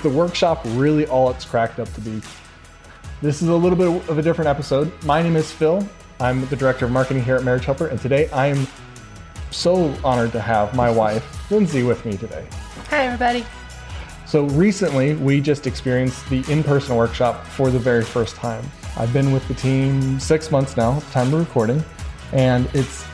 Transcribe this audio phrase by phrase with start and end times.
[0.00, 2.22] Is the workshop really all it's cracked up to be?
[3.20, 4.90] This is a little bit of a different episode.
[5.04, 5.86] My name is Phil.
[6.20, 8.66] I'm the director of marketing here at Marriage Helper, and today I am
[9.50, 12.46] so honored to have my wife, Lindsay, with me today.
[12.88, 13.44] Hi, everybody.
[14.24, 18.64] So recently, we just experienced the in-person workshop for the very first time.
[18.96, 21.84] I've been with the team six months now time of recording,
[22.32, 23.04] and it's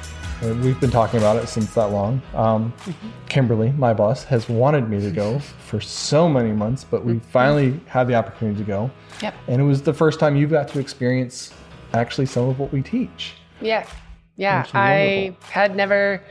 [0.42, 2.20] we've been talking about it since that long.
[2.34, 2.72] Um,
[3.28, 7.80] Kimberly, my boss, has wanted me to go for so many months, but we finally
[7.86, 8.90] had the opportunity to go.
[9.22, 9.34] Yep.
[9.48, 11.52] And it was the first time you got to experience
[11.94, 13.34] actually some of what we teach.
[13.60, 13.86] Yeah.
[14.36, 14.66] Yeah.
[14.74, 16.22] I had never,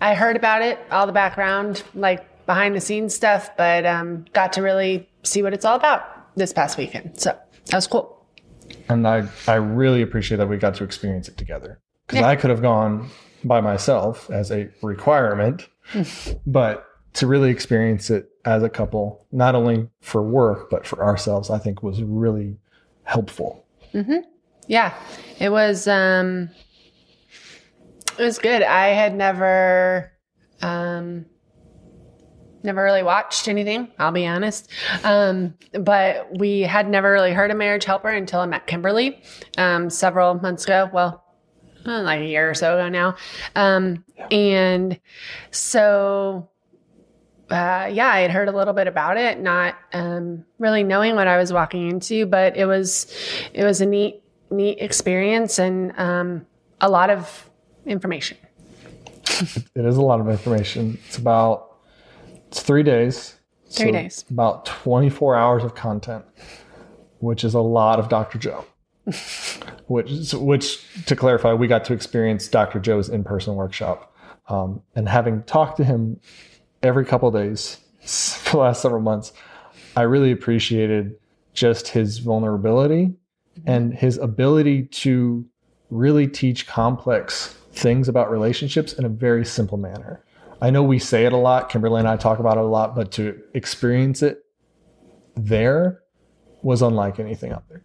[0.00, 4.54] I heard about it, all the background, like behind the scenes stuff, but um, got
[4.54, 7.20] to really see what it's all about this past weekend.
[7.20, 8.26] So that was cool.
[8.88, 11.78] And I, I really appreciate that we got to experience it together.
[12.06, 12.28] Because Yeah.
[12.28, 13.10] I could have gone
[13.44, 15.68] by myself as a requirement,
[16.46, 21.50] but to really experience it as a couple, not only for work, but for ourselves,
[21.50, 22.56] I think was really
[23.04, 23.66] helpful.
[24.66, 24.94] Yeah.
[25.38, 26.50] It was, um,
[28.18, 28.62] it was good.
[28.62, 30.12] I had never,
[30.62, 31.26] um,
[32.62, 34.70] never really watched anything, I'll be honest.
[35.04, 39.22] Um, but we had never really heard of Marriage Helper until I met Kimberly
[39.58, 40.88] um, several months ago.
[40.92, 41.21] Well,
[41.84, 43.16] like a year or so ago now.
[43.56, 44.98] Um, And
[45.50, 46.48] so,
[47.50, 51.26] uh, yeah, I had heard a little bit about it, not um, really knowing what
[51.28, 53.12] I was walking into, but it was
[53.52, 56.46] it was a neat neat experience and um,
[56.80, 57.50] a lot of
[57.86, 58.36] information.
[59.74, 60.98] It is a lot of information.
[61.06, 61.76] It's about
[62.48, 63.36] it's three days.
[63.70, 64.24] Three days.
[64.30, 66.24] About 24 hours of content,
[67.20, 68.38] which is a lot of Dr.
[68.38, 68.64] Joe.
[69.86, 72.78] Which, which to clarify, we got to experience Dr.
[72.78, 74.14] Joe's in-person workshop,
[74.48, 76.20] um, and having talked to him
[76.82, 79.32] every couple days for the last several months,
[79.96, 81.16] I really appreciated
[81.52, 83.14] just his vulnerability
[83.66, 85.44] and his ability to
[85.90, 90.24] really teach complex things about relationships in a very simple manner.
[90.60, 92.94] I know we say it a lot, Kimberly and I talk about it a lot,
[92.94, 94.44] but to experience it
[95.34, 96.02] there
[96.62, 97.82] was unlike anything out there.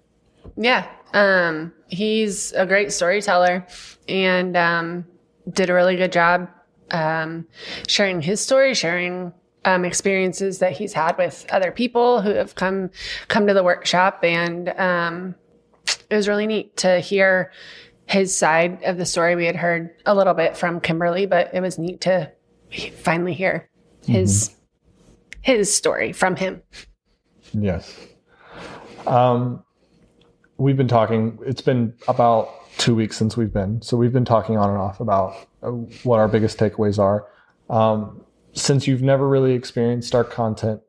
[0.56, 0.88] Yeah.
[1.14, 3.66] Um, he's a great storyteller
[4.08, 5.06] and um,
[5.52, 6.50] did a really good job
[6.92, 7.48] um,
[7.88, 9.34] sharing his story, sharing
[9.66, 12.90] um, experiences that he's had with other people who have come
[13.28, 15.36] come to the workshop, and um,
[16.10, 17.52] it was really neat to hear
[18.06, 19.36] his side of the story.
[19.36, 22.32] We had heard a little bit from Kimberly, but it was neat to
[22.98, 23.70] finally hear
[24.06, 24.56] his
[25.42, 26.62] his story from him.
[27.54, 27.98] Yes.
[29.06, 29.64] Um,
[30.58, 33.82] we've been talking, it's been about two weeks since we've been.
[33.82, 35.70] So we've been talking on and off about uh,
[36.04, 37.28] what our biggest takeaways are.
[37.70, 38.22] Um,
[38.54, 40.82] since you've never really experienced our content,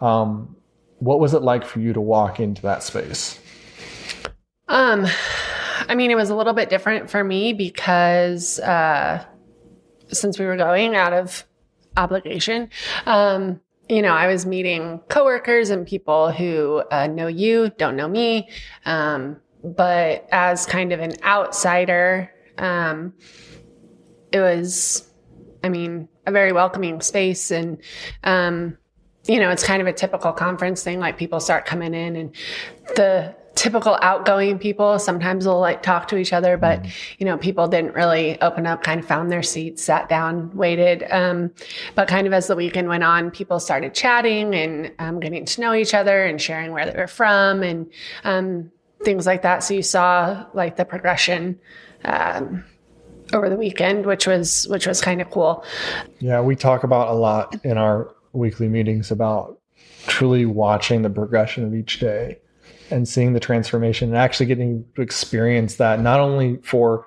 [0.00, 0.56] um,
[0.98, 3.38] what was it like for you to walk into that space?
[4.68, 5.06] Um,
[5.88, 9.24] I mean, it was a little bit different for me because uh,
[10.08, 11.44] since we were going out of
[11.96, 12.70] obligation,
[13.06, 18.08] um, you know, I was meeting coworkers and people who uh, know you, don't know
[18.08, 18.48] me.
[18.86, 23.12] Um, but as kind of an outsider, um,
[24.32, 25.10] it was,
[25.62, 27.50] I mean, a very welcoming space.
[27.50, 27.78] And,
[28.24, 28.76] um,
[29.26, 30.98] you know, it's kind of a typical conference thing.
[30.98, 32.34] Like people start coming in and
[32.96, 36.84] the typical outgoing people sometimes will like talk to each other, but
[37.18, 41.04] you know, people didn't really open up, kind of found their seats, sat down, waited.
[41.10, 41.50] Um,
[41.94, 45.60] but kind of as the weekend went on, people started chatting and um, getting to
[45.60, 47.90] know each other and sharing where they were from and
[48.24, 48.70] um,
[49.02, 49.62] things like that.
[49.62, 51.58] So you saw like the progression.
[52.04, 52.64] Um,
[53.32, 55.64] over the weekend, which was which was kind of cool.
[56.20, 59.58] Yeah, we talk about a lot in our weekly meetings about
[60.06, 62.38] truly watching the progression of each day
[62.90, 67.06] and seeing the transformation and actually getting to experience that not only for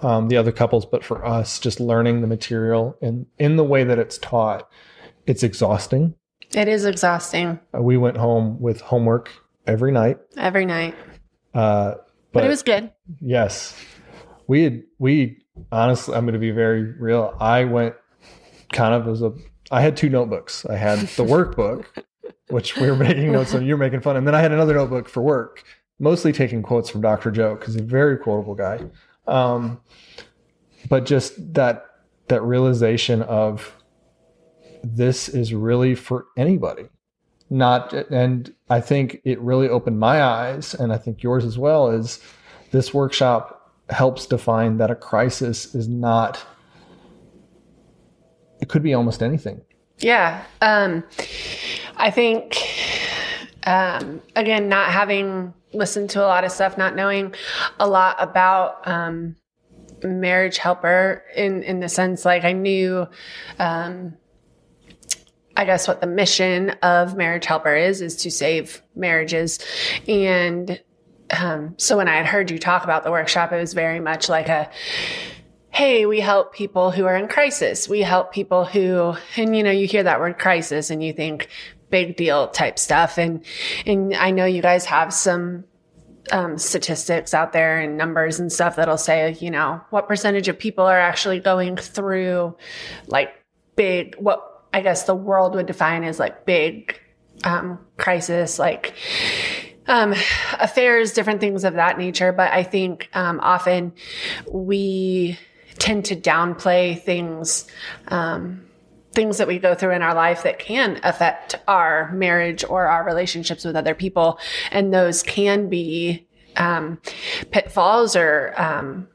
[0.00, 3.84] um, the other couples but for us just learning the material and in the way
[3.84, 4.68] that it's taught
[5.26, 6.14] it's exhausting
[6.54, 9.30] It is exhausting Uh, we went home with homework
[9.66, 10.94] every night every night,
[11.54, 11.94] uh,
[12.32, 12.90] but, it was good.
[13.20, 13.74] Yes.
[14.46, 17.36] We had we honestly, I'm going to be very real.
[17.40, 17.94] I went
[18.72, 19.32] kind of as a,
[19.70, 20.64] I had two notebooks.
[20.66, 21.84] I had the workbook,
[22.50, 23.64] which we were making notes on.
[23.64, 24.16] You're making fun.
[24.16, 25.64] And then I had another notebook for work,
[25.98, 27.30] mostly taking quotes from Dr.
[27.30, 28.80] Joe because he's a very quotable guy.
[29.26, 29.80] Um,
[30.88, 31.86] but just that,
[32.28, 33.74] that realization of
[34.82, 36.84] this is really for anybody
[37.50, 41.90] not and i think it really opened my eyes and i think yours as well
[41.90, 42.20] is
[42.70, 46.44] this workshop helps define that a crisis is not
[48.60, 49.60] it could be almost anything
[49.98, 51.02] yeah um
[51.98, 52.56] i think
[53.66, 57.34] um again not having listened to a lot of stuff not knowing
[57.78, 59.36] a lot about um
[60.02, 63.06] marriage helper in in the sense like i knew
[63.58, 64.16] um
[65.58, 69.58] I guess what the mission of Marriage Helper is is to save marriages.
[70.06, 70.80] And
[71.36, 74.28] um, so when I had heard you talk about the workshop, it was very much
[74.28, 74.70] like a
[75.70, 77.88] hey, we help people who are in crisis.
[77.88, 81.48] We help people who, and you know, you hear that word crisis and you think
[81.90, 83.18] big deal type stuff.
[83.18, 83.44] And
[83.86, 85.64] and I know you guys have some
[86.30, 90.58] um, statistics out there and numbers and stuff that'll say, you know, what percentage of
[90.58, 92.56] people are actually going through
[93.06, 93.32] like
[93.76, 97.00] big what I guess the world would define as like big
[97.44, 98.94] um, crisis, like
[99.86, 100.14] um,
[100.58, 102.32] affairs, different things of that nature.
[102.32, 103.92] But I think um, often
[104.50, 105.38] we
[105.78, 107.66] tend to downplay things.
[108.08, 108.67] Um,
[109.18, 113.04] things that we go through in our life that can affect our marriage or our
[113.04, 114.38] relationships with other people.
[114.70, 117.00] And those can be um,
[117.50, 119.08] pitfalls or um,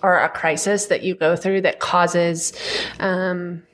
[0.00, 2.52] or a crisis that you go through that causes
[3.00, 3.64] um,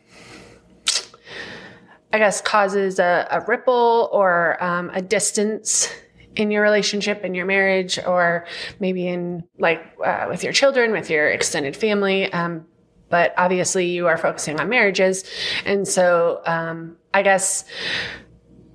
[2.15, 5.93] I guess, causes a, a ripple or um, a distance
[6.35, 8.47] in your relationship, in your marriage, or
[8.79, 12.33] maybe in like uh, with your children, with your extended family.
[12.33, 12.65] Um,
[13.11, 15.25] but obviously, you are focusing on marriages.
[15.65, 17.65] And so, um, I guess,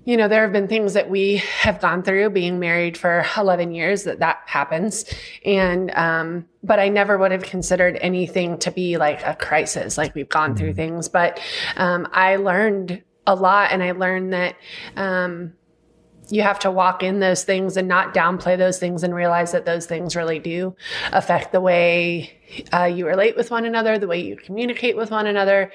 [0.04, 3.74] you know, there have been things that we have gone through being married for 11
[3.74, 5.06] years that that happens.
[5.44, 10.14] And, um, but I never would have considered anything to be like a crisis, like
[10.14, 10.58] we've gone mm-hmm.
[10.58, 11.10] through things.
[11.10, 11.40] But,
[11.78, 13.72] um, I learned a lot.
[13.72, 14.56] And I learned that,
[14.96, 15.54] um,
[16.30, 19.66] you have to walk in those things and not downplay those things and realize that
[19.66, 20.75] those things really do
[21.12, 22.31] affect the way
[22.74, 25.72] uh, you relate with one another, the way you communicate with one another,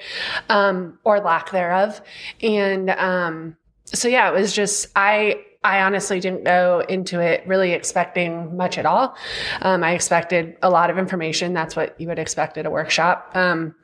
[0.49, 2.01] um, or lack thereof.
[2.41, 3.55] And um,
[3.85, 8.77] so, yeah, it was just, I, I honestly didn't go into it really expecting much
[8.77, 9.15] at all.
[9.61, 11.53] Um, I expected a lot of information.
[11.53, 13.31] That's what you would expect at a workshop.
[13.35, 13.75] Um,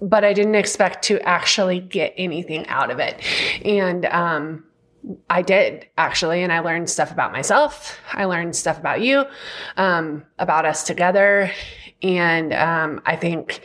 [0.00, 3.22] but I didn't expect to actually get anything out of it.
[3.64, 4.64] And um,
[5.28, 7.98] I did actually, and I learned stuff about myself.
[8.12, 9.24] I learned stuff about you,
[9.76, 11.50] um, about us together.
[12.02, 13.62] And um, I think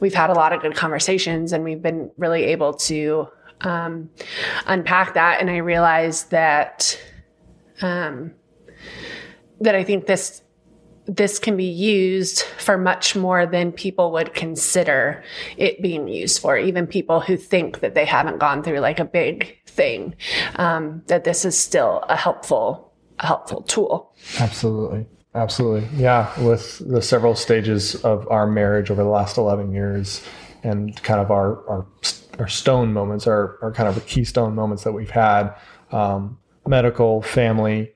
[0.00, 3.28] we've had a lot of good conversations and we've been really able to
[3.62, 4.10] um,
[4.66, 5.40] unpack that.
[5.40, 7.00] And I realized that
[7.82, 8.32] um,
[9.60, 10.42] that I think this
[11.10, 15.24] this can be used for much more than people would consider
[15.56, 16.56] it being used for.
[16.56, 20.14] Even people who think that they haven't gone through like a big thing,
[20.54, 24.14] um, that this is still a helpful, a helpful tool.
[24.38, 25.04] Absolutely.
[25.34, 25.88] Absolutely.
[26.00, 26.32] Yeah.
[26.40, 30.24] With the several stages of our marriage over the last 11 years
[30.62, 31.86] and kind of our, our,
[32.38, 35.54] our stone moments, our, our kind of keystone moments that we've had,
[35.90, 37.94] um, medical, family,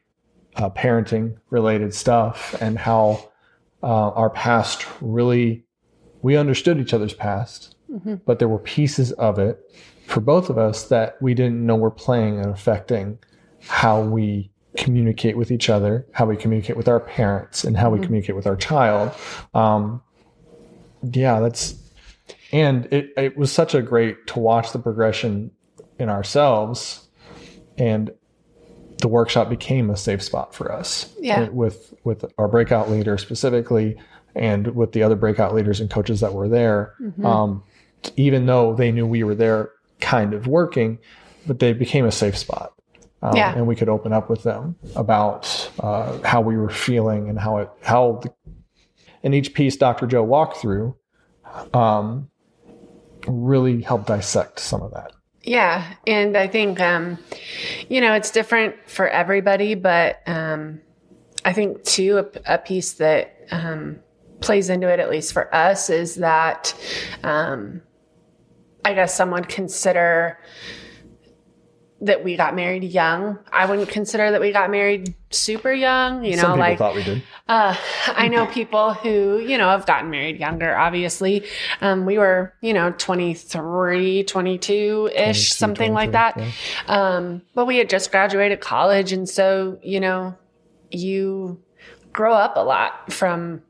[0.56, 3.30] uh, parenting related stuff and how
[3.82, 5.64] uh, our past really
[6.22, 8.14] we understood each other's past mm-hmm.
[8.26, 9.60] but there were pieces of it
[10.06, 13.18] for both of us that we didn't know were playing and affecting
[13.66, 18.00] how we communicate with each other how we communicate with our parents and how mm-hmm.
[18.00, 19.12] we communicate with our child
[19.54, 20.02] um,
[21.12, 21.76] yeah that's
[22.52, 25.50] and it, it was such a great to watch the progression
[25.98, 27.08] in ourselves
[27.76, 28.12] and
[29.04, 31.14] the workshop became a safe spot for us.
[31.20, 31.50] Yeah.
[31.50, 33.98] With with our breakout leader specifically,
[34.34, 36.94] and with the other breakout leaders and coaches that were there.
[36.98, 37.26] Mm-hmm.
[37.26, 37.62] Um,
[38.16, 40.98] even though they knew we were there, kind of working,
[41.46, 42.72] but they became a safe spot.
[43.20, 43.54] Um, yeah.
[43.54, 47.58] And we could open up with them about uh, how we were feeling and how
[47.58, 48.32] it how the,
[49.22, 50.06] and each piece Dr.
[50.06, 50.96] Joe walked through
[51.74, 52.30] um,
[53.28, 55.12] really helped dissect some of that.
[55.44, 55.94] Yeah.
[56.06, 57.18] And I think, um,
[57.88, 60.80] you know, it's different for everybody, but um,
[61.44, 64.00] I think, too, a, a piece that um,
[64.40, 66.74] plays into it, at least for us, is that
[67.22, 67.82] um,
[68.84, 70.38] I guess someone consider
[72.04, 73.38] that we got married young.
[73.52, 76.24] I wouldn't consider that we got married super young.
[76.24, 77.22] You know, Some people like thought we did.
[77.48, 77.74] uh,
[78.08, 81.44] I know people who, you know, have gotten married younger, obviously.
[81.80, 86.90] Um, we were, you know, 23, 22 ish, something like 23, that.
[86.92, 89.12] Um, but we had just graduated college.
[89.12, 90.36] And so, you know,
[90.90, 91.60] you
[92.12, 93.62] grow up a lot from,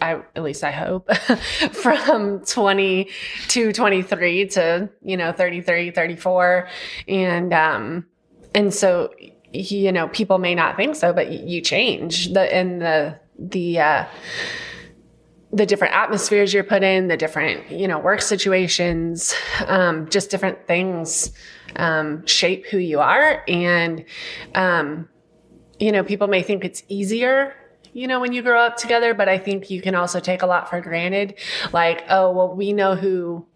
[0.00, 1.14] I, at least I hope,
[1.72, 3.08] from 20
[3.48, 6.68] to 23 to, you know, 33, 34.
[7.08, 8.06] And, um,
[8.54, 9.12] and so,
[9.52, 14.04] you know, people may not think so, but you change the, in the, the, uh,
[15.52, 19.34] the different atmospheres you're put in, the different, you know, work situations,
[19.66, 21.32] um, just different things,
[21.76, 23.44] um, shape who you are.
[23.46, 24.04] And,
[24.56, 25.08] um,
[25.78, 27.54] you know, people may think it's easier
[27.94, 30.46] you know, when you grow up together, but I think you can also take a
[30.46, 31.36] lot for granted.
[31.72, 33.46] Like, oh, well, we know who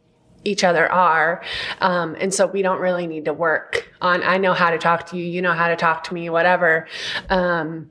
[0.45, 1.43] each other are.
[1.81, 5.07] Um, and so we don't really need to work on, I know how to talk
[5.07, 6.87] to you, you know how to talk to me, whatever.
[7.29, 7.91] Um,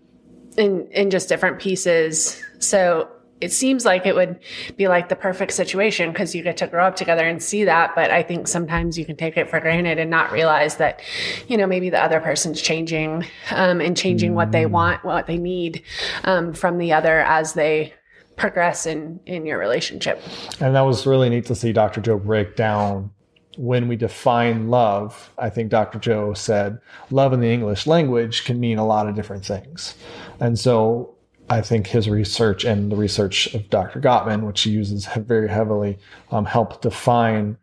[0.57, 2.41] in, in just different pieces.
[2.59, 4.39] So it seems like it would
[4.77, 7.93] be like the perfect situation because you get to grow up together and see that.
[7.95, 11.01] But I think sometimes you can take it for granted and not realize that,
[11.47, 15.37] you know, maybe the other person's changing um, and changing what they want, what they
[15.37, 15.83] need
[16.23, 17.93] um, from the other as they
[18.37, 20.21] progress in in your relationship.
[20.59, 22.01] And that was really neat to see Dr.
[22.01, 23.11] Joe break down
[23.57, 25.31] when we define love.
[25.37, 25.99] I think Dr.
[25.99, 26.79] Joe said
[27.09, 29.95] love in the English language can mean a lot of different things.
[30.39, 31.16] And so
[31.49, 34.01] I think his research and the research of Dr.
[34.01, 35.97] Gottman, which he uses very heavily,
[36.31, 37.57] um, help define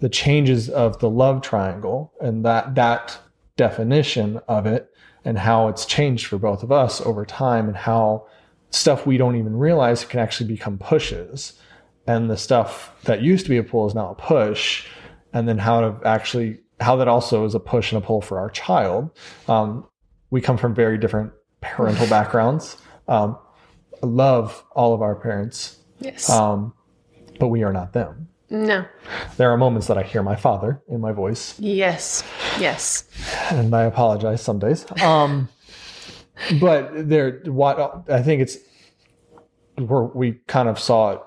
[0.00, 3.18] the changes of the love triangle and that that
[3.56, 4.90] definition of it
[5.24, 8.26] and how it's changed for both of us over time and how
[8.70, 11.54] stuff we don't even realize can actually become pushes.
[12.06, 14.86] And the stuff that used to be a pull is now a push.
[15.32, 18.38] And then how to actually how that also is a push and a pull for
[18.38, 19.10] our child.
[19.48, 19.86] Um,
[20.30, 22.76] we come from very different parental backgrounds
[23.08, 23.38] um,
[24.02, 26.28] I love all of our parents Yes.
[26.30, 26.74] um,
[27.38, 28.84] but we are not them no.
[29.36, 32.22] there are moments that i hear my father in my voice Yes.
[32.60, 33.08] Yes.
[33.50, 34.86] and I apologize some days.
[35.02, 35.48] Um,
[36.60, 38.58] but there, what I think it's
[39.78, 41.20] we're, we kind of saw it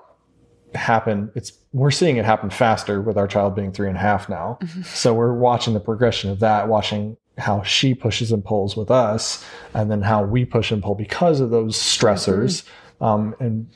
[0.74, 1.30] happen.
[1.34, 4.58] It's we're seeing it happen faster with our child being three and a half now.
[4.84, 9.44] So we're watching the progression of that, watching how she pushes and pulls with us,
[9.74, 12.64] and then how we push and pull because of those stressors.
[13.00, 13.68] Um, and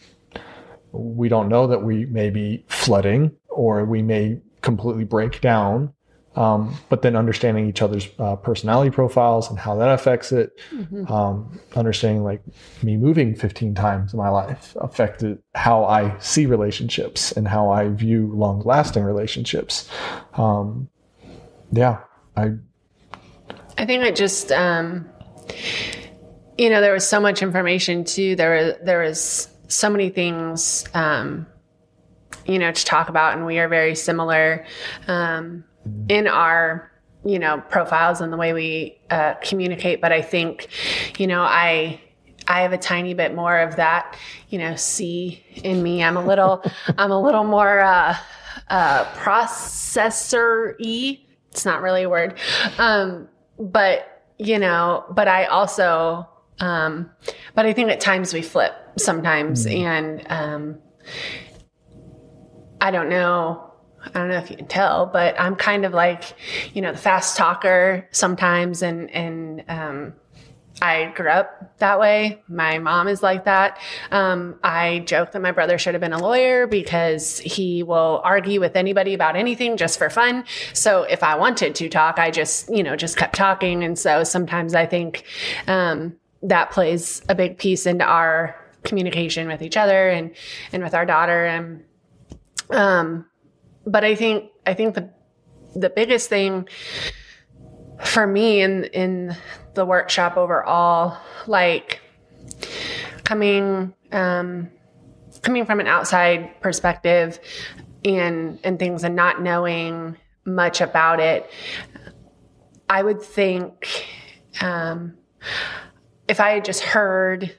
[0.93, 5.93] we don't know that we may be flooding or we may completely break down
[6.35, 10.59] um, but then understanding each other's uh, personality profiles and how that affects it
[11.09, 12.43] um, understanding like
[12.83, 17.89] me moving 15 times in my life affected how i see relationships and how i
[17.89, 19.91] view long lasting relationships.
[20.35, 20.89] Um,
[21.73, 22.01] yeah
[22.37, 22.53] i
[23.83, 25.11] I think I just, um,
[26.57, 28.37] you know, there was so much information too.
[28.37, 31.49] There there was so many things, um,
[32.47, 34.65] you know, to talk about, and we are very similar
[35.09, 35.65] um,
[36.09, 36.93] in our,
[37.25, 40.01] you know, profiles and the way we uh, communicate.
[40.01, 40.69] But I think,
[41.19, 42.01] you know, I
[42.47, 44.17] I have a tiny bit more of that,
[44.49, 46.05] you know, C in me.
[46.05, 46.63] I'm a little,
[46.99, 48.17] I'm a little more uh,
[48.69, 51.19] uh, processor y.
[51.51, 52.39] It's not really a word,
[52.79, 53.29] um,
[53.59, 56.29] but you know, but I also,
[56.59, 57.11] um,
[57.55, 60.79] but I think at times we flip sometimes, and um,
[62.81, 63.69] I don't know.
[64.05, 66.35] I don't know if you can tell, but I'm kind of like,
[66.75, 70.15] you know, the fast talker sometimes, and and um,
[70.83, 72.43] I grew up that way.
[72.49, 73.79] My mom is like that.
[74.11, 78.59] Um, I joke that my brother should have been a lawyer because he will argue
[78.59, 80.45] with anybody about anything just for fun.
[80.73, 83.85] So if I wanted to talk, I just, you know, just kept talking.
[83.85, 85.23] And so sometimes I think
[85.69, 90.35] um, that plays a big piece into our communication with each other and
[90.73, 91.47] and with our daughter.
[91.47, 91.85] And
[92.71, 93.27] um,
[93.87, 95.11] but I think I think the
[95.77, 96.69] the biggest thing
[98.05, 99.37] for me in in
[99.75, 102.01] the workshop overall like
[103.25, 104.71] coming um
[105.43, 107.39] coming from an outside perspective
[108.05, 111.51] and and things and not knowing much about it
[112.89, 114.07] i would think
[114.61, 115.15] um
[116.29, 117.57] if i had just heard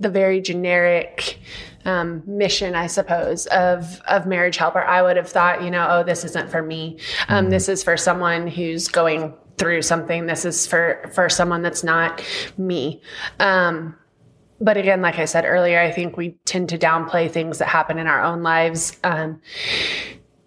[0.00, 1.40] the very generic
[1.84, 6.02] um, mission, I suppose, of of marriage helper, I would have thought, you know, oh,
[6.04, 6.98] this isn't for me.
[7.28, 10.26] Um, This is for someone who's going through something.
[10.26, 12.22] This is for for someone that's not
[12.56, 13.02] me.
[13.38, 13.96] Um,
[14.60, 17.98] but again, like I said earlier, I think we tend to downplay things that happen
[17.98, 19.40] in our own lives um,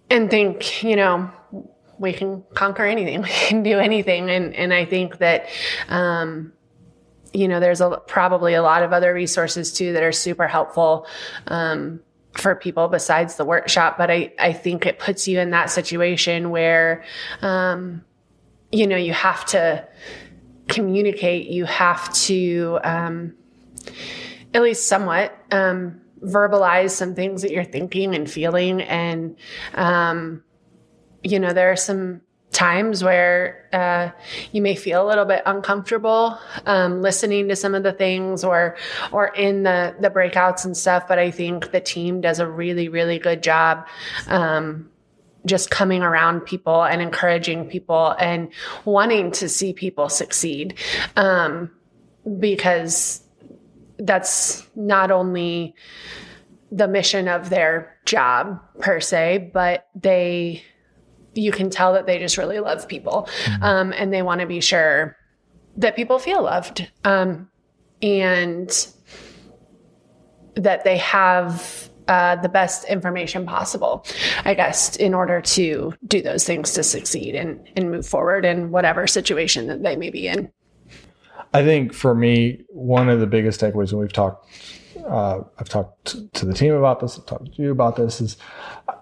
[0.09, 1.31] and think, you know,
[1.97, 3.21] we can conquer anything.
[3.23, 4.29] We can do anything.
[4.29, 5.47] And, and I think that,
[5.87, 6.51] um,
[7.31, 11.07] you know, there's a, probably a lot of other resources too that are super helpful.
[11.47, 12.01] Um,
[12.33, 16.49] for people besides the workshop, but I, I think it puts you in that situation
[16.49, 17.03] where,
[17.41, 18.05] um,
[18.71, 19.87] you know, you have to
[20.67, 23.35] communicate, you have to, um,
[24.53, 28.81] at least somewhat, um, verbalize some things that you're thinking and feeling.
[28.81, 29.35] And,
[29.73, 30.43] um,
[31.23, 34.09] you know, there are some times where uh,
[34.51, 38.75] you may feel a little bit uncomfortable um, listening to some of the things or
[39.11, 42.89] or in the the breakouts and stuff but i think the team does a really
[42.89, 43.87] really good job
[44.27, 44.89] um,
[45.45, 48.49] just coming around people and encouraging people and
[48.85, 50.75] wanting to see people succeed.
[51.15, 51.71] Um,
[52.39, 53.23] because
[53.97, 55.75] that's not only
[56.71, 60.63] the mission of their job per se but they
[61.33, 63.27] you can tell that they just really love people.
[63.45, 63.63] Mm-hmm.
[63.63, 65.15] um, and they want to be sure
[65.77, 66.89] that people feel loved.
[67.03, 67.49] Um,
[68.01, 68.87] and
[70.55, 71.80] that they have
[72.11, 74.05] uh, the best information possible,
[74.43, 78.69] I guess, in order to do those things to succeed and, and move forward in
[78.69, 80.51] whatever situation that they may be in.
[81.53, 84.45] I think for me, one of the biggest takeaways, and we've talked
[85.07, 88.35] uh, I've talked to the team about this, I've talked to you about this, is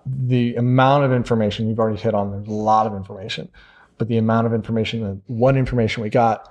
[0.05, 2.29] the amount of information you've already hit on.
[2.29, 3.49] There's a lot of information,
[3.97, 6.47] but the amount of information, what information we got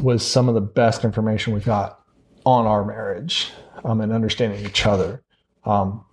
[0.00, 2.00] was some of the best information we got
[2.46, 3.52] on our marriage
[3.84, 5.22] um, and understanding each other.
[5.64, 6.04] Um,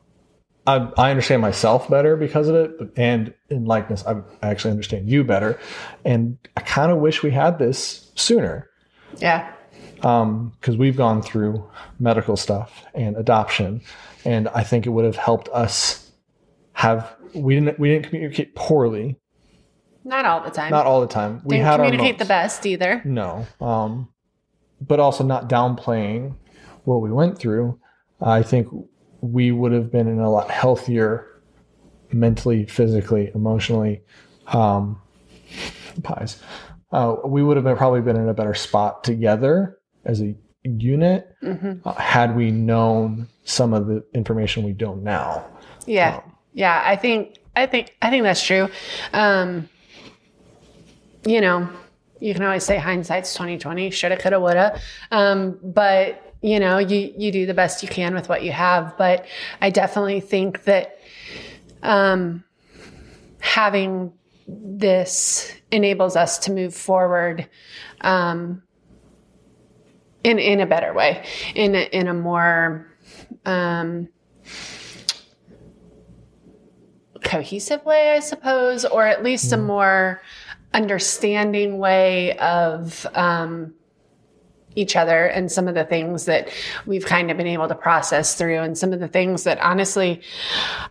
[0.67, 5.09] I, I, understand myself better because of it, and in likeness, I, I actually understand
[5.09, 5.59] you better.
[6.05, 8.69] And I kind of wish we had this sooner.
[9.17, 9.51] Yeah
[9.99, 13.81] because um, we've gone through medical stuff and adoption,
[14.23, 16.09] and I think it would have helped us
[16.73, 19.17] have we didn't we didn't communicate poorly.
[20.05, 20.71] Not all the time.
[20.71, 21.41] Not all the time.
[21.43, 23.01] We didn't had communicate the best either.
[23.03, 24.07] No, um,
[24.79, 26.35] but also not downplaying
[26.85, 27.77] what we went through.
[28.21, 28.67] I think
[29.21, 31.41] we would have been in a lot healthier,
[32.11, 34.01] mentally, physically, emotionally.
[34.47, 35.01] Um,
[36.03, 36.41] PIES.
[36.91, 41.35] Uh, we would have been, probably been in a better spot together as a unit
[41.43, 41.87] mm-hmm.
[41.87, 45.45] uh, had we known some of the information we don't now.
[45.85, 46.17] Yeah.
[46.17, 48.69] Um, yeah, I think I think I think that's true.
[49.13, 49.69] Um,
[51.25, 51.69] you know,
[52.19, 54.81] you can always say hindsight's 2020, shoulda, coulda, woulda.
[55.11, 58.97] Um, but you know, you you do the best you can with what you have.
[58.97, 59.25] But
[59.61, 60.99] I definitely think that
[61.83, 62.43] um,
[63.39, 64.13] having
[64.47, 67.47] this enables us to move forward
[68.01, 68.63] um,
[70.23, 71.25] in in a better way,
[71.55, 72.87] in a, in a more
[73.45, 74.07] um,
[77.23, 79.55] cohesive way, I suppose, or at least mm.
[79.55, 80.21] a more
[80.73, 83.73] understanding way of um,
[84.75, 86.49] each other and some of the things that
[86.85, 90.21] we've kind of been able to process through, and some of the things that honestly,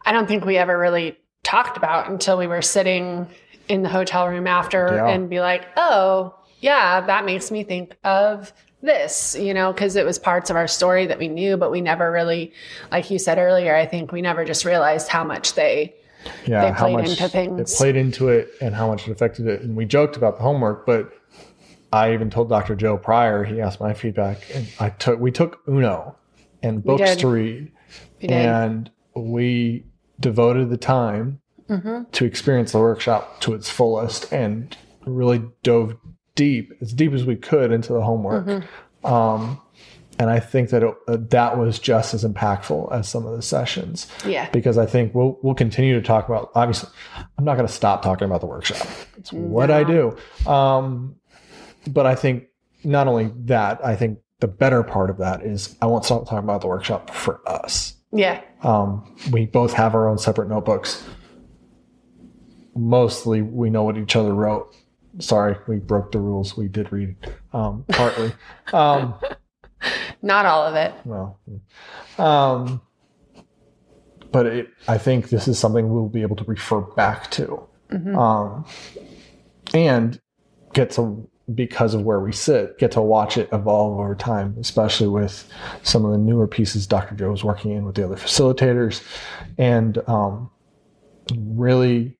[0.04, 3.26] I don't think we ever really talked about until we were sitting
[3.68, 5.08] in the hotel room after yeah.
[5.08, 10.04] and be like, oh, yeah, that makes me think of this, you know, because it
[10.04, 12.52] was parts of our story that we knew, but we never really,
[12.90, 15.94] like you said earlier, I think we never just realized how much they
[16.46, 17.72] yeah, they played into things.
[17.72, 19.62] It played into it and how much it affected it.
[19.62, 21.12] And we joked about the homework, but
[21.92, 22.74] I even told Dr.
[22.74, 26.16] Joe prior, he asked my feedback, and I took we took Uno
[26.62, 27.72] and books to read.
[28.20, 29.86] We and we
[30.20, 32.10] devoted the time mm-hmm.
[32.10, 35.96] to experience the workshop to its fullest and really dove
[36.34, 38.46] deep, as deep as we could into the homework.
[38.46, 39.06] Mm-hmm.
[39.06, 39.60] Um,
[40.18, 43.42] and I think that it, uh, that was just as impactful as some of the
[43.42, 44.08] sessions.
[44.26, 44.50] Yeah.
[44.50, 46.50] Because I think we'll we'll continue to talk about.
[46.54, 46.90] Obviously,
[47.38, 48.86] I'm not going to stop talking about the workshop.
[49.16, 49.40] It's no.
[49.40, 50.16] what I do.
[50.46, 51.14] Um,
[51.92, 52.44] but I think
[52.84, 56.38] not only that, I think the better part of that is I won't stop talking
[56.38, 57.94] about the workshop for us.
[58.12, 58.40] Yeah.
[58.62, 61.04] Um, we both have our own separate notebooks.
[62.76, 64.74] Mostly, we know what each other wrote
[65.18, 66.56] sorry, we broke the rules.
[66.56, 67.16] We did read
[67.52, 68.32] um, partly.
[68.72, 69.14] um,
[70.22, 70.94] Not all of it.
[71.04, 71.40] Well,
[72.18, 72.80] um,
[74.32, 78.18] but it, I think this is something we'll be able to refer back to, mm-hmm.
[78.18, 78.66] um,
[79.72, 80.20] and
[80.72, 85.08] get to because of where we sit, get to watch it evolve over time, especially
[85.08, 85.50] with
[85.82, 87.14] some of the newer pieces Dr.
[87.14, 89.02] Joe was working in with the other facilitators,
[89.56, 90.50] and um,
[91.34, 92.18] really,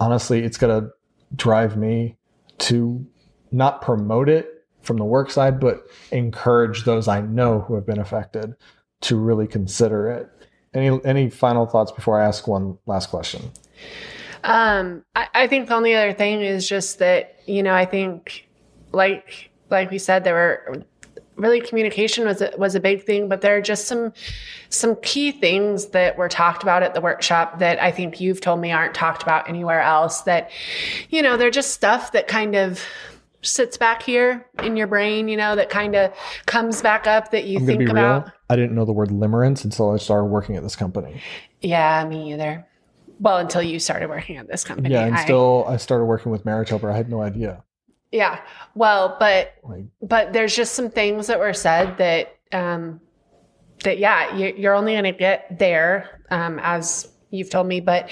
[0.00, 0.90] honestly, it's gonna
[1.36, 2.16] drive me
[2.58, 3.06] to
[3.52, 7.98] not promote it from the work side, but encourage those I know who have been
[7.98, 8.54] affected
[9.02, 10.28] to really consider it.
[10.74, 13.52] Any any final thoughts before I ask one last question?
[14.44, 18.46] Um, I, I think the only other thing is just that you know I think
[18.92, 20.84] like like we said there were
[21.36, 24.12] really communication was a, was a big thing, but there are just some
[24.68, 28.60] some key things that were talked about at the workshop that I think you've told
[28.60, 30.22] me aren't talked about anywhere else.
[30.22, 30.50] That
[31.08, 32.84] you know they're just stuff that kind of
[33.40, 36.12] sits back here in your brain, you know, that kind of
[36.46, 38.24] comes back up that you I'm think about.
[38.24, 38.32] real.
[38.48, 41.20] I didn't know the word limerence until I started working at this company.
[41.60, 42.66] Yeah, me either.
[43.24, 44.90] Well, until you started working at this company.
[44.90, 46.90] yeah, and I- still I started working with Helper.
[46.90, 47.64] I had no idea.
[48.12, 48.38] Yeah.
[48.76, 53.00] Well, but Like but there's just some things that were said that um
[53.82, 58.08] that yeah you- you're only going to get there um as you've told me but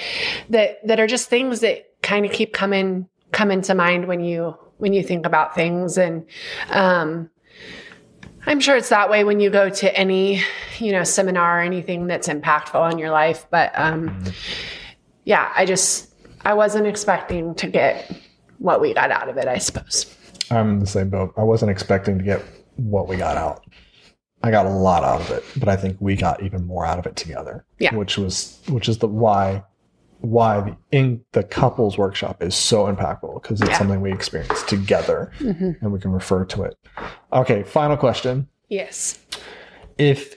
[0.50, 4.56] that that are just things that kind of keep coming coming to mind when you
[4.78, 6.24] when you think about things and
[6.70, 7.28] um
[8.44, 10.42] I'm sure it's that way when you go to any,
[10.80, 13.46] you know, seminar or anything that's impactful on your life.
[13.50, 14.24] But um,
[15.24, 16.12] yeah, I just
[16.44, 18.10] I wasn't expecting to get
[18.58, 19.48] what we got out of it.
[19.48, 20.14] I suppose.
[20.50, 21.32] I'm in the same boat.
[21.36, 22.42] I wasn't expecting to get
[22.76, 23.64] what we got out.
[24.42, 26.98] I got a lot out of it, but I think we got even more out
[26.98, 27.64] of it together.
[27.78, 27.94] Yeah.
[27.94, 29.62] Which was which is the why
[30.20, 33.78] why the in the couples workshop is so impactful because it's Yeah.
[33.78, 35.70] something we experience together Mm-hmm.
[35.80, 36.76] and we can refer to it.
[37.32, 38.48] Okay, final question.
[38.68, 39.18] Yes.
[39.98, 40.36] If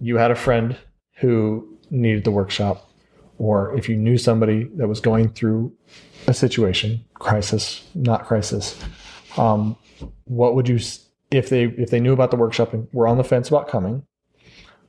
[0.00, 0.76] you had a friend
[1.16, 2.87] who needed the workshop,
[3.38, 5.72] or if you knew somebody that was going through
[6.26, 8.78] a situation, crisis, not crisis,
[9.36, 9.76] um,
[10.24, 10.78] what would you,
[11.30, 14.04] if they if they knew about the workshop and were on the fence about coming,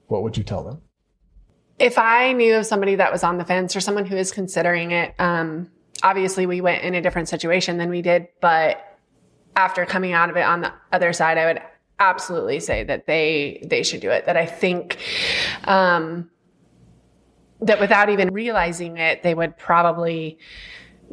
[0.08, 0.82] what would you tell them?
[1.78, 4.92] If I knew of somebody that was on the fence or someone who is considering
[4.92, 5.70] it, um,
[6.04, 8.98] obviously we went in a different situation than we did, but
[9.56, 11.62] after coming out of it on the other side, I would
[12.00, 14.26] absolutely say that they they should do it.
[14.26, 14.98] That I think
[15.66, 16.30] um,
[17.62, 20.40] that without even realizing it, they would probably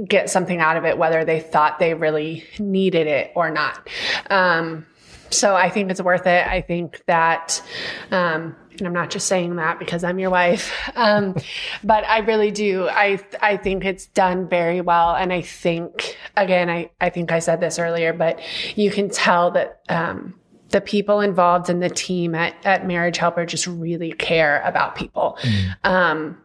[0.04, 3.88] get something out of it, whether they thought they really needed it or not.
[4.30, 4.86] Um,
[5.30, 6.46] so I think it's worth it.
[6.46, 7.62] I think that,
[8.10, 11.34] um, and I'm not just saying that because I'm your wife, um,
[11.82, 12.88] but I really do.
[12.88, 17.38] I I think it's done very well, and I think again, I I think I
[17.38, 18.40] said this earlier, but
[18.76, 19.80] you can tell that.
[19.88, 20.34] Um,
[20.70, 25.38] the people involved in the team at, at Marriage Helper just really care about people.
[25.84, 26.38] Um,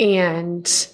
[0.00, 0.88] and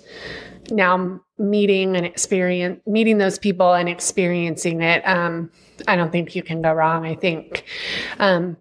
[0.71, 5.51] now meeting and experience meeting those people and experiencing it um,
[5.87, 7.07] i don't think you can go wrong.
[7.07, 7.65] I think
[8.19, 8.57] um,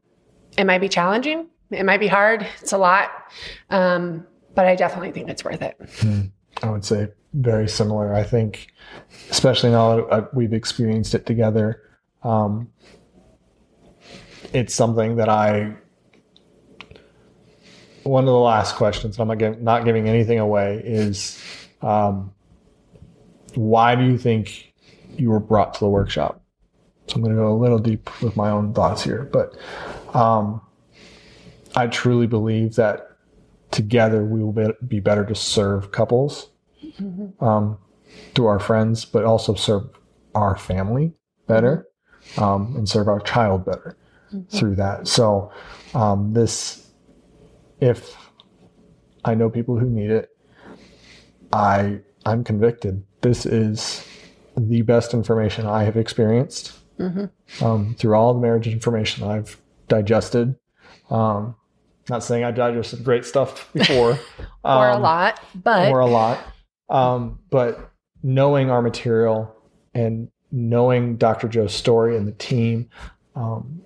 [0.57, 1.47] it might be challenging.
[1.71, 2.47] It might be hard.
[2.61, 3.09] It's a lot.
[3.69, 5.77] Um, but i definitely think it's worth it.
[6.63, 8.13] I would say very similar.
[8.13, 8.67] I think,
[9.29, 11.81] especially now that uh, we've experienced it together,
[12.23, 12.69] um,
[14.53, 15.75] it's something that I.
[18.03, 21.41] One of the last questions, and I'm not giving, not giving anything away, is
[21.81, 22.33] um,
[23.53, 24.73] why do you think
[25.17, 26.41] you were brought to the workshop?
[27.07, 29.57] So I'm going to go a little deep with my own thoughts here, but
[30.15, 30.61] um,
[31.75, 33.17] I truly believe that
[33.71, 36.49] together we will be, be better to serve couples
[37.39, 37.77] um,
[38.35, 39.89] through our friends, but also serve
[40.33, 41.13] our family
[41.47, 41.87] better
[42.37, 43.97] um, and serve our child better
[44.49, 45.07] through that.
[45.07, 45.51] So,
[45.93, 46.89] um, this,
[47.79, 48.15] if
[49.23, 50.29] I know people who need it,
[51.53, 53.03] I I'm convicted.
[53.21, 54.05] This is
[54.57, 60.55] the best information I have experienced um, through all the marriage information I've digested.
[61.09, 61.55] Um,
[62.09, 64.19] not saying I digested great stuff before,
[64.63, 66.39] or a um, lot but or a lot.
[66.89, 67.91] Um, but
[68.23, 69.55] knowing our material
[69.93, 71.47] and knowing Dr.
[71.47, 72.89] Joe's story and the team,
[73.35, 73.81] um,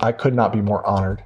[0.00, 1.22] I could not be more honored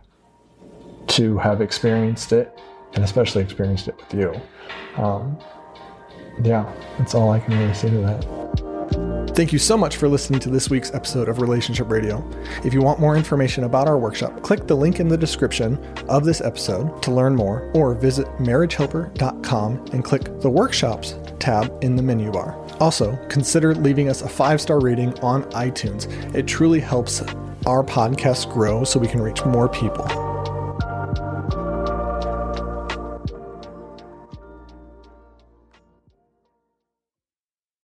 [1.09, 2.59] to have experienced it
[2.95, 4.41] and especially experienced it with you.
[5.03, 5.39] Um,
[6.43, 8.51] yeah, that's all I can really say to that.
[9.35, 12.29] Thank you so much for listening to this week's episode of Relationship Radio.
[12.65, 16.25] If you want more information about our workshop, click the link in the description of
[16.25, 22.03] this episode to learn more, or visit marriagehelper.com and click the Workshops tab in the
[22.03, 22.59] menu bar.
[22.81, 26.35] Also, consider leaving us a five star rating on iTunes.
[26.35, 27.23] It truly helps
[27.67, 30.30] our podcast grow so we can reach more people.